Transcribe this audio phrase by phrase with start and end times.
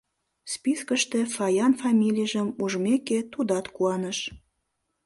[0.53, 4.19] Спискыште Фаян фамилийжым ужмеке, тудат куаныш.